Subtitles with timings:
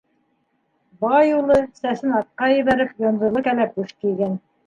[1.05, 4.35] Бай улы, сәсен артҡа ебәреп, йондоҙло кәләпүш кейгән.